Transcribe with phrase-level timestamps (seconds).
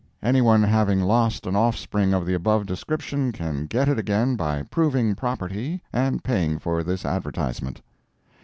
[0.23, 5.13] Anyone having lost an offspring of the above description can get it again by proving
[5.13, 7.83] property and paying for this advertisement.